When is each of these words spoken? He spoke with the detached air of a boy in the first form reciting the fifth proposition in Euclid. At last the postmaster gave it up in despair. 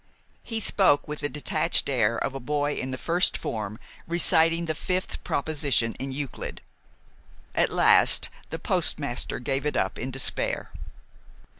He 0.41 0.59
spoke 0.59 1.07
with 1.07 1.19
the 1.19 1.29
detached 1.29 1.87
air 1.87 2.17
of 2.17 2.33
a 2.33 2.39
boy 2.39 2.73
in 2.73 2.89
the 2.89 2.97
first 2.97 3.37
form 3.37 3.77
reciting 4.07 4.65
the 4.65 4.73
fifth 4.73 5.23
proposition 5.23 5.93
in 5.99 6.11
Euclid. 6.11 6.61
At 7.53 7.69
last 7.71 8.29
the 8.49 8.57
postmaster 8.57 9.37
gave 9.37 9.63
it 9.63 9.77
up 9.77 9.99
in 9.99 10.09
despair. 10.09 10.71